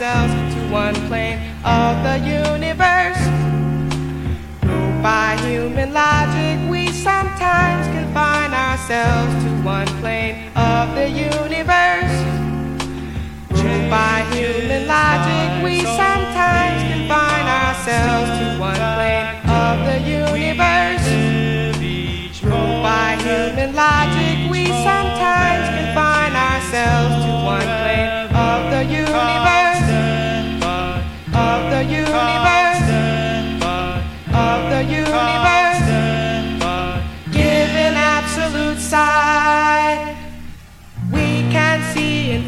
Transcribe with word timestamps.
ourselves 0.00 0.54
to 0.54 0.60
one 0.70 0.94
plane 1.08 1.38
of 1.64 2.04
the 2.04 2.18
universe. 2.18 3.18
By 5.02 5.36
human 5.42 5.92
logic, 5.92 6.70
we 6.70 6.92
sometimes 6.92 7.84
confine 7.88 8.54
ourselves 8.54 9.34
to 9.42 9.50
one 9.64 9.88
plane 9.98 10.52
of 10.54 10.94
the 10.94 11.08
universe. 11.08 12.14
By 13.90 14.24
human 14.30 14.86
logic, 14.86 15.64
we 15.64 15.80
sometimes 15.80 16.78
confine 16.92 17.48
ourselves 17.62 18.30
to 18.38 18.60
one 18.60 18.82
plane 18.94 19.26
of 19.50 19.84
the 19.84 19.98
universe. 20.06 21.08
By 22.82 23.16
human 23.26 23.74
logic, 23.74 24.48
we 24.48 24.66
sometimes 24.66 25.66
confine 25.76 26.36
ourselves 26.36 27.17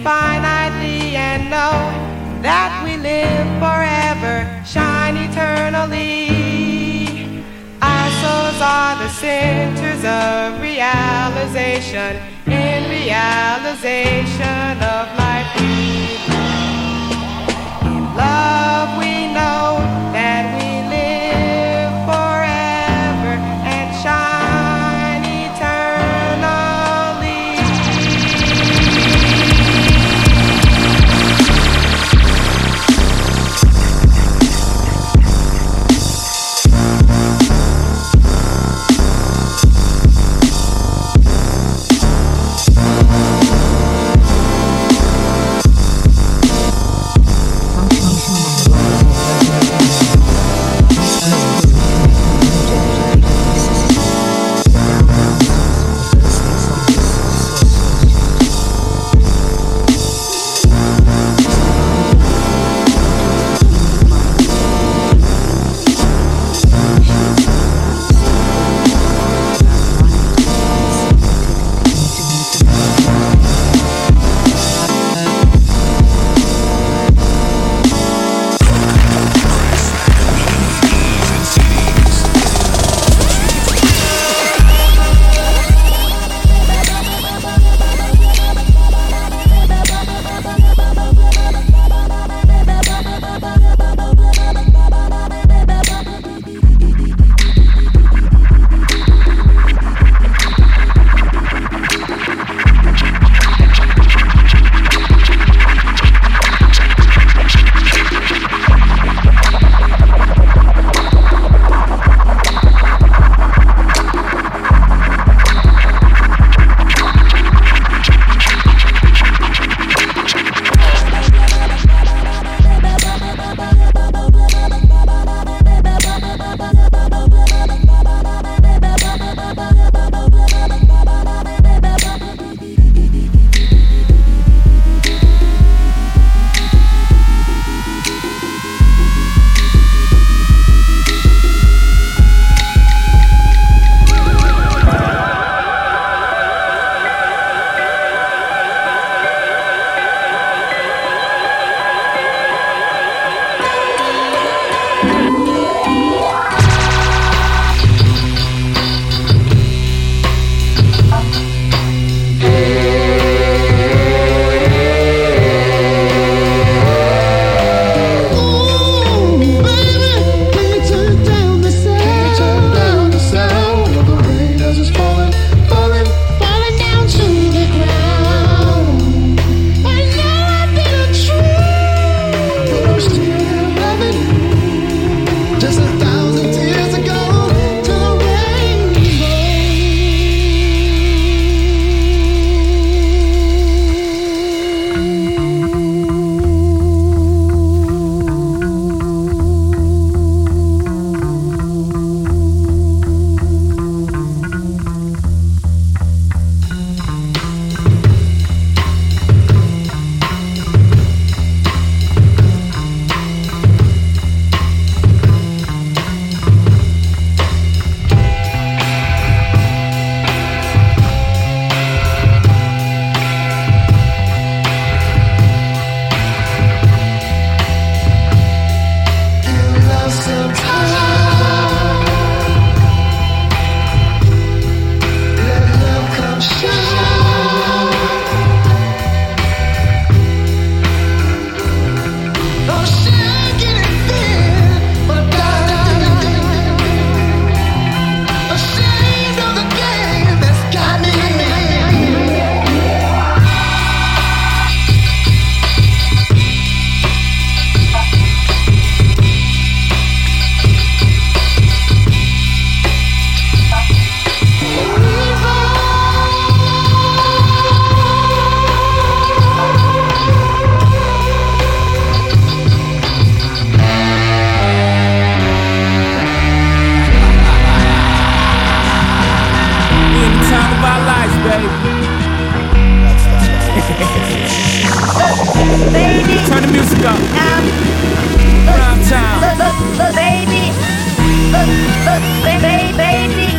see 0.00 0.06
infinitely 0.06 1.16
and 1.16 1.50
know 1.50 1.72
that 2.42 2.82
we 2.84 2.96
live 2.96 3.46
forever, 3.60 4.46
shine 4.64 5.16
eternally. 5.16 6.30
Our 7.82 8.10
souls 8.20 8.60
are 8.62 8.96
the 9.02 9.08
centers 9.08 10.04
of 10.04 10.60
realization, 10.60 12.16
in 12.46 12.88
realization 12.90 14.82
of 14.82 15.06
life. 15.18 15.48
In 17.84 18.04
love, 18.16 18.98
we 18.98 19.32
know 19.32 19.80
that 20.12 20.44
we 20.56 20.69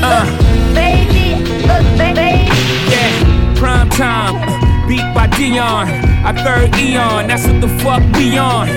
Uh. 0.04 0.26
Yeah, 2.90 3.56
prime 3.56 3.90
time, 3.90 4.88
beat 4.88 5.06
by 5.14 5.28
Dion. 5.28 5.88
I 6.26 6.34
third 6.44 6.76
Eon, 6.78 7.28
that's 7.28 7.46
what 7.46 7.62
the 7.62 7.68
fuck 7.84 8.02
we 8.16 8.38
on. 8.38 8.68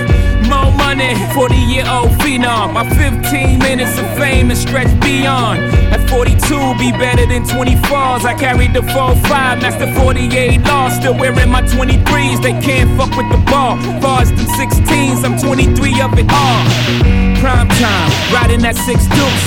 More 0.47 0.71
money, 0.77 1.15
40 1.33 1.55
year 1.55 1.85
old 1.89 2.11
phenom. 2.21 2.73
My 2.73 2.87
15 2.87 3.57
minutes 3.59 3.97
of 3.97 4.05
fame 4.17 4.51
is 4.51 4.61
stretched 4.61 4.99
beyond. 5.01 5.59
At 5.91 6.07
42, 6.07 6.77
be 6.77 6.91
better 6.91 7.25
than 7.25 7.43
24s. 7.43 8.25
I 8.25 8.35
carried 8.37 8.73
the 8.73 8.81
4-5, 8.81 9.61
that's 9.61 9.75
the 9.77 9.91
48 9.99 10.61
law. 10.61 10.89
Still 10.89 11.17
wearing 11.17 11.49
my 11.49 11.63
23s, 11.63 12.43
they 12.43 12.53
can't 12.61 12.95
fuck 12.97 13.15
with 13.17 13.29
the 13.31 13.43
ball. 13.49 13.77
Far 14.01 14.21
as 14.21 14.29
them 14.29 14.45
16s, 14.45 15.25
I'm 15.25 15.37
23 15.39 16.01
of 16.01 16.13
it 16.19 16.31
all. 16.31 17.24
Prime 17.41 17.69
time, 17.77 18.11
riding 18.33 18.61
that 18.61 18.75
6 18.75 18.85
deuce. 18.87 19.45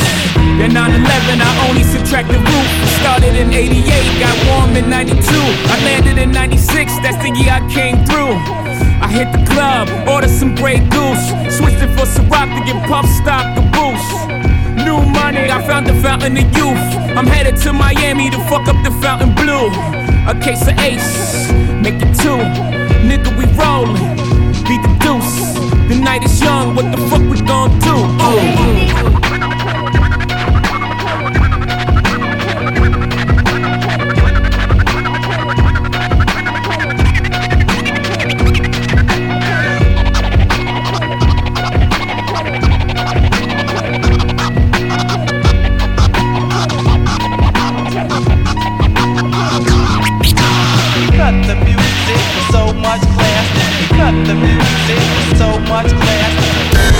Then 0.58 0.70
9-11, 0.70 1.40
I 1.40 1.50
only 1.68 1.82
subtract 1.82 2.28
the 2.28 2.38
roof. 2.38 2.68
Started 3.02 3.34
in 3.34 3.52
88, 3.52 3.82
got 4.22 4.36
warm 4.46 4.76
in 4.76 4.90
92. 4.90 5.18
I 5.18 5.76
landed 5.84 6.18
in 6.18 6.30
96, 6.30 6.68
that's 7.02 7.18
the 7.18 7.30
year 7.34 7.50
I 7.50 7.62
came 7.72 7.98
through. 8.06 8.38
I 9.02 9.08
hit 9.10 9.30
the 9.32 9.42
club, 9.50 9.88
ordered 10.06 10.30
some 10.30 10.54
Grey 10.54 10.78
Goose. 10.90 11.24
Switched 11.50 11.82
it 11.82 11.90
for 11.96 12.06
Ciroc 12.06 12.46
to 12.54 12.60
get 12.66 12.78
puff 12.86 13.06
stop 13.18 13.46
the 13.56 13.64
boost. 13.74 14.10
New 14.84 15.02
money, 15.10 15.50
I 15.50 15.58
found 15.66 15.86
the 15.86 15.94
fountain 16.02 16.36
of 16.36 16.46
youth. 16.54 16.84
I'm 17.18 17.26
headed 17.26 17.56
to 17.62 17.72
Miami 17.72 18.30
to 18.30 18.38
fuck 18.46 18.68
up 18.68 18.78
the 18.84 18.92
Fontainebleau. 19.02 19.70
A 20.30 20.34
case 20.38 20.62
of 20.68 20.78
ace, 20.78 21.50
make 21.82 21.98
it 21.98 22.12
two. 22.20 22.38
Nigga, 23.06 23.30
we 23.38 23.46
rollin'. 23.58 24.27
The 25.88 25.94
night 25.94 26.22
is 26.22 26.38
young, 26.42 26.74
what 26.74 26.92
the 26.94 26.98
fuck 27.08 27.22
we 27.22 27.40
gon' 27.40 27.78
do? 27.80 29.14
Ooh. 29.14 29.17
Music 52.08 52.34
with 52.34 52.50
so 52.50 52.72
much 52.72 53.00
class. 53.00 53.46
We 53.80 53.86
cut 53.96 54.14
the 54.26 54.34
music 54.34 54.98
with 55.16 55.38
so 55.38 55.58
much 55.60 55.88
class. 55.88 56.97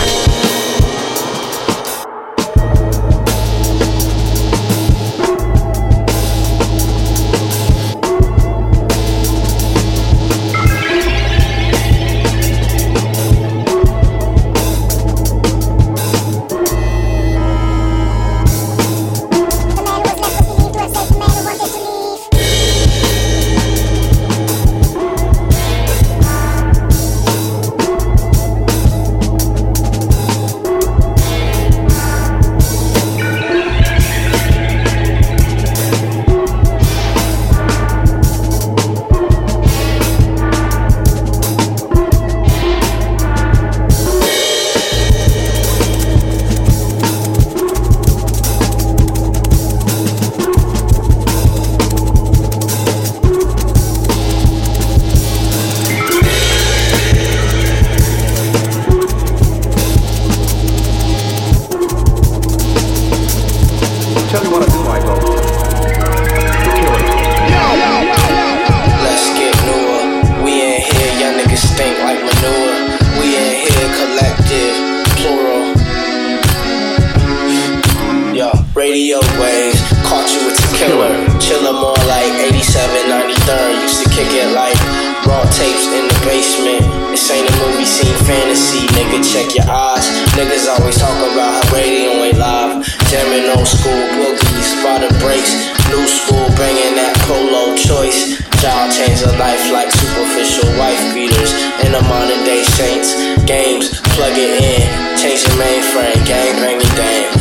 Radio 78.79 79.19
waves, 79.43 79.83
caught 80.07 80.31
you 80.31 80.39
with 80.47 80.55
the 80.55 80.71
killer. 80.79 81.11
Chillin' 81.43 81.75
more 81.83 81.99
like 82.07 82.31
87, 82.47 83.11
93rd. 83.11 83.75
Used 83.83 84.07
to 84.07 84.09
kick 84.15 84.31
it 84.31 84.55
like 84.55 84.79
raw 85.27 85.43
tapes 85.51 85.91
in 85.91 86.07
the 86.07 86.19
basement. 86.23 86.87
This 87.11 87.27
ain't 87.27 87.43
a 87.43 87.55
movie 87.59 87.83
scene 87.83 88.15
fantasy, 88.23 88.87
nigga. 88.95 89.19
Check 89.27 89.59
your 89.59 89.67
eyes. 89.67 90.07
Niggas 90.39 90.71
always 90.71 90.95
talk 90.95 91.19
about 91.27 91.59
how 91.59 91.75
radio 91.75 92.23
ain't 92.23 92.39
live. 92.39 92.87
Jamming 93.11 93.51
old 93.59 93.67
school 93.67 93.99
boogies, 94.15 94.71
spotted 94.79 95.11
breaks. 95.19 95.75
New 95.91 96.07
school 96.07 96.47
bringing 96.55 96.95
that 97.03 97.19
polo 97.27 97.75
choice. 97.75 98.39
Job 98.63 98.95
change 98.95 99.27
a 99.27 99.35
life 99.43 99.75
like 99.75 99.91
superficial 99.91 100.71
wife 100.79 101.03
beaters. 101.11 101.51
And 101.83 101.99
the 101.99 102.03
modern 102.07 102.47
day 102.47 102.63
saints. 102.79 103.11
Games, 103.43 103.99
plug 104.15 104.39
it 104.39 104.55
in. 104.63 104.87
Change 105.19 105.43
the 105.43 105.55
mainframe, 105.59 106.23
gang 106.31 106.55
banging 106.63 106.95
dame. 106.95 107.38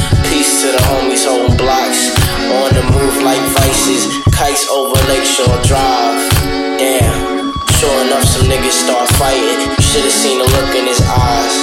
To 0.57 0.73
the 0.73 0.81
homies 0.89 1.21
holding 1.21 1.53
blocks. 1.53 2.09
On 2.49 2.73
the 2.73 2.81
move 2.89 3.21
like 3.21 3.45
vices. 3.53 4.09
Kites 4.33 4.65
over 4.73 4.97
Lakeshore 5.05 5.61
Drive. 5.61 6.17
Damn. 6.81 7.53
Sure 7.77 8.01
enough, 8.01 8.25
some 8.25 8.49
niggas 8.49 8.73
start 8.73 9.05
fighting. 9.21 9.69
You 9.77 9.85
should've 9.85 10.09
seen 10.09 10.41
the 10.41 10.49
look 10.49 10.73
in 10.73 10.89
his 10.89 10.97
eyes. 11.05 11.53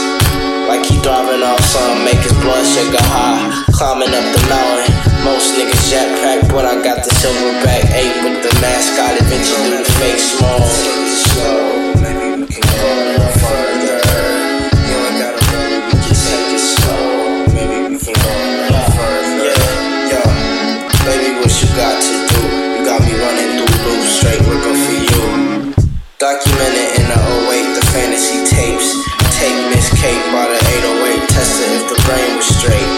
Like 0.71 0.87
he 0.87 1.03
thriving 1.03 1.43
off 1.43 1.59
some, 1.67 2.07
make 2.07 2.23
his 2.23 2.39
blood 2.39 2.63
sugar 2.63 3.03
high. 3.11 3.67
Climbing 3.75 4.15
up 4.15 4.27
the 4.31 4.43
mountain. 4.47 4.95
Most 5.27 5.59
niggas 5.59 5.91
jetpack, 5.91 6.47
but 6.55 6.63
I 6.63 6.79
got 6.79 7.03
the 7.03 7.11
silverback 7.19 7.91
8 7.91 8.23
with 8.23 8.47
the 8.47 8.55
mascot 8.63 9.19
adventure 9.19 9.59
through 9.59 9.83
the 9.83 9.91
fake 9.99 10.23
small. 10.23 10.63
Slow, 11.35 11.99
maybe 11.99 12.43
we 12.43 12.47
can 12.47 12.63
go 12.63 13.24
Kate 30.05 30.21
by 30.37 30.45
the 30.45 30.61
808, 31.17 31.33
testing 31.33 31.73
if 31.81 31.89
the 31.89 31.97
brain 32.05 32.37
was 32.37 32.45
straight. 32.45 32.91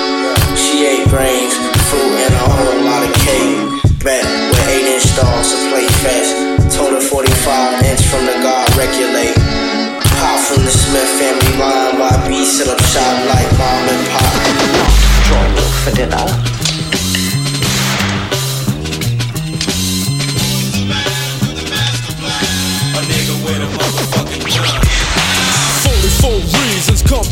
She 0.59 0.83
ate 0.83 1.07
brains, 1.07 1.55
fruit, 1.87 2.19
and 2.19 2.35
a 2.35 2.47
whole 2.51 2.83
lot 2.83 3.07
of 3.07 3.15
cake. 3.23 3.63
Bet 4.03 4.27
with 4.51 4.67
8 4.67 4.91
inch 4.91 5.07
dogs 5.15 5.55
to 5.55 5.59
play 5.71 5.87
fast. 6.03 6.35
Total 6.75 6.99
45 6.99 7.87
inch 7.87 8.03
from 8.11 8.27
the 8.27 8.35
God 8.43 8.67
regulate. 8.75 9.39
Pop 10.19 10.43
from 10.51 10.67
the 10.67 10.75
Smith 10.75 11.07
family 11.15 11.55
line, 11.63 11.95
YB 11.95 12.43
sit 12.43 12.67
up 12.67 12.83
shop 12.91 13.15
like 13.31 13.47
mom 13.55 13.87
and 13.87 14.03
pop. 14.11 14.27
Me 15.55 15.63
for 15.87 15.95
dinner. 15.95 16.56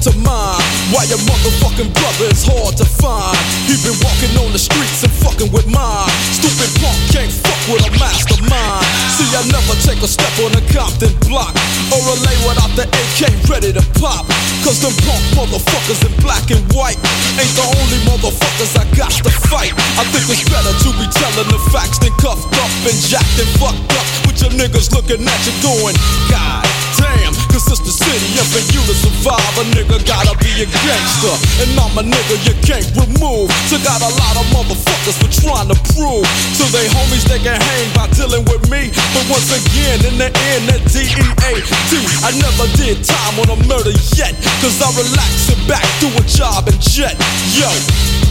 To 0.05 0.13
mind 0.21 0.61
why 0.93 1.01
your 1.09 1.21
motherfucking 1.25 1.89
brother 1.97 2.29
is 2.29 2.45
hard 2.45 2.77
to 2.77 2.85
find. 2.85 3.33
He 3.65 3.73
been 3.81 3.97
walking 4.05 4.37
on 4.37 4.53
the 4.53 4.61
streets 4.61 5.01
and 5.01 5.09
fucking 5.25 5.49
with 5.49 5.65
mine. 5.65 6.13
Stupid 6.29 6.69
punk 6.77 6.99
can't 7.09 7.33
fuck 7.33 7.57
with 7.73 7.89
a 7.89 7.93
mastermind. 7.97 8.85
See, 9.17 9.25
I 9.33 9.41
never 9.49 9.73
take 9.81 10.05
a 10.05 10.11
step 10.11 10.29
on 10.45 10.53
a 10.53 10.63
Compton 10.69 11.09
block 11.25 11.57
or 11.89 12.05
a 12.05 12.17
lay 12.21 12.37
without 12.45 12.69
the 12.77 12.85
AK 12.85 13.49
ready 13.49 13.73
to 13.73 13.81
pop. 13.97 14.29
Cause 14.61 14.85
them 14.85 14.93
punk 15.09 15.25
motherfuckers 15.41 16.05
in 16.05 16.13
black 16.21 16.53
and 16.53 16.61
white 16.77 17.01
ain't 17.41 17.55
the 17.57 17.65
only 17.65 18.01
motherfuckers 18.05 18.77
I 18.77 18.85
got 18.93 19.15
to 19.25 19.33
fight. 19.49 19.73
I 19.97 20.05
think 20.13 20.29
it's 20.29 20.45
better 20.53 20.75
to 20.85 20.89
be 21.01 21.09
telling 21.17 21.49
the 21.49 21.61
facts 21.73 21.97
than 22.05 22.13
cuffed 22.21 22.53
up 22.61 22.73
and 22.85 22.99
jacked 23.09 23.41
and 23.41 23.49
fucked 23.57 23.89
up 23.97 24.07
with 24.29 24.37
your 24.45 24.53
niggas 24.53 24.93
looking 24.93 25.25
at 25.25 25.41
you 25.49 25.55
doing. 25.65 25.97
God 26.29 26.74
damn, 27.05 27.33
cause 27.53 27.69
it's 27.69 27.85
the 27.85 27.93
city, 27.93 28.29
and 28.41 28.49
for 28.49 28.63
you 28.73 28.81
to 28.81 28.95
survive, 28.97 29.55
a 29.61 29.65
nigga 29.77 30.01
gotta 30.09 30.33
be 30.41 30.65
a 30.65 30.67
gangster, 30.69 31.35
and 31.61 31.77
I'm 31.77 31.93
a 32.01 32.05
nigga 32.05 32.35
you 32.49 32.55
can't 32.65 32.89
remove. 32.97 33.53
So 33.69 33.77
got 33.85 34.01
a 34.01 34.09
lot 34.09 34.35
of 34.41 34.47
motherfuckers 34.57 35.17
for 35.21 35.29
trying 35.29 35.69
to 35.69 35.77
prove 35.93 36.25
to 36.25 36.65
they 36.73 36.89
homies 36.97 37.29
they 37.29 37.41
can 37.41 37.61
hang 37.61 37.87
by 37.93 38.09
dealing 38.17 38.45
with 38.49 38.65
me. 38.73 38.89
But 39.13 39.25
once 39.29 39.53
again, 39.53 40.01
in 40.09 40.17
the 40.17 40.31
end, 40.57 40.73
that 40.73 40.83
D-E-A-D. 40.89 41.93
I 42.25 42.31
never 42.41 42.67
did 42.81 43.05
time 43.05 43.37
on 43.45 43.49
a 43.53 43.59
murder 43.69 43.93
yet, 44.17 44.33
cause 44.65 44.81
I 44.81 44.89
relax 44.97 45.53
and 45.53 45.63
back, 45.69 45.85
do 46.01 46.09
a 46.09 46.25
job 46.25 46.69
and 46.69 46.81
jet. 46.81 47.17
Yo, 47.53 47.69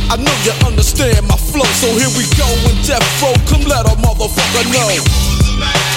I 0.09 0.17
know 0.17 0.33
you 0.41 0.53
understand 0.65 1.21
my 1.29 1.37
flow, 1.37 1.67
so 1.77 1.87
here 1.93 2.11
we 2.17 2.25
go 2.35 2.47
in 2.69 2.75
death 2.85 3.05
row. 3.21 3.33
Come 3.49 3.65
let 3.69 3.85
a 3.85 3.95
motherfucker 4.01 4.65
know. 4.73 5.92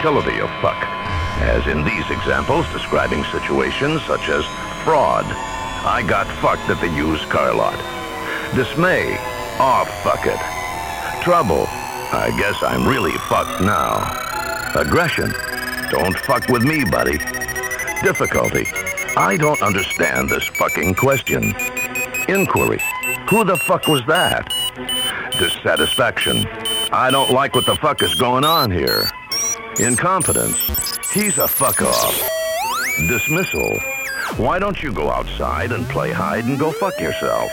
Versatility 0.00 0.40
of 0.40 0.48
fuck. 0.62 0.82
As 1.42 1.66
in 1.66 1.84
these 1.84 2.08
examples 2.10 2.66
describing 2.72 3.22
situations 3.24 4.02
such 4.04 4.28
as 4.28 4.44
fraud. 4.84 5.24
I 5.84 6.02
got 6.06 6.26
fucked 6.40 6.68
at 6.70 6.80
the 6.80 6.88
used 6.88 7.28
car 7.28 7.54
lot. 7.54 7.76
Dismay. 8.54 9.16
Aw, 9.58 9.84
fuck 10.02 10.26
it. 10.26 11.22
Trouble. 11.22 11.66
I 12.12 12.34
guess 12.38 12.62
I'm 12.62 12.88
really 12.88 13.12
fucked 13.28 13.60
now. 13.60 14.00
Aggression. 14.74 15.32
Don't 15.90 16.16
fuck 16.20 16.48
with 16.48 16.62
me, 16.62 16.84
buddy. 16.84 17.18
Difficulty. 18.02 18.66
I 19.16 19.36
don't 19.38 19.62
understand 19.62 20.30
this 20.30 20.46
fucking 20.46 20.94
question. 20.94 21.54
Inquiry. 22.28 22.80
Who 23.28 23.44
the 23.44 23.56
fuck 23.66 23.86
was 23.86 24.02
that? 24.06 24.48
Dissatisfaction. 25.38 26.46
I 26.92 27.10
don't 27.10 27.30
like 27.30 27.54
what 27.54 27.66
the 27.66 27.76
fuck 27.76 28.02
is 28.02 28.14
going 28.14 28.44
on 28.44 28.70
here. 28.70 29.10
Incompetence. 29.80 30.98
He's 31.10 31.38
a 31.38 31.48
fuck 31.48 31.80
off. 31.80 32.30
Dismissal. 33.08 33.80
Why 34.36 34.58
don't 34.58 34.82
you 34.82 34.92
go 34.92 35.10
outside 35.10 35.72
and 35.72 35.88
play 35.88 36.12
hide 36.12 36.44
and 36.44 36.58
go 36.58 36.70
fuck 36.70 37.00
yourself? 37.00 37.50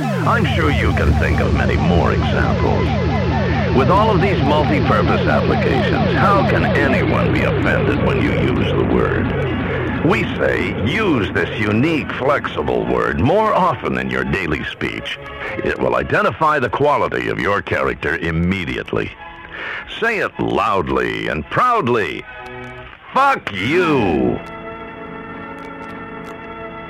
I'm 0.00 0.44
sure 0.44 0.70
you 0.70 0.92
can 0.92 1.12
think 1.18 1.40
of 1.40 1.52
many 1.54 1.76
more 1.76 2.12
examples. 2.12 2.86
With 3.76 3.90
all 3.90 4.14
of 4.14 4.22
these 4.22 4.40
multi-purpose 4.44 5.26
applications, 5.26 6.16
how 6.16 6.48
can 6.48 6.64
anyone 6.64 7.32
be 7.34 7.42
offended 7.42 8.06
when 8.06 8.22
you 8.22 8.30
use 8.30 8.70
the 8.72 8.84
word? 8.94 10.06
We 10.08 10.22
say 10.36 10.68
use 10.88 11.32
this 11.32 11.50
unique, 11.58 12.12
flexible 12.12 12.86
word 12.86 13.18
more 13.18 13.52
often 13.52 13.98
in 13.98 14.08
your 14.08 14.22
daily 14.22 14.62
speech. 14.66 15.18
It 15.64 15.80
will 15.80 15.96
identify 15.96 16.60
the 16.60 16.70
quality 16.70 17.28
of 17.28 17.40
your 17.40 17.60
character 17.60 18.16
immediately. 18.18 19.10
Say 20.00 20.18
it 20.18 20.38
loudly 20.38 21.28
and 21.28 21.44
proudly. 21.46 22.24
Fuck 23.12 23.52
you. 23.52 24.38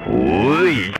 Ooh, 0.08 0.92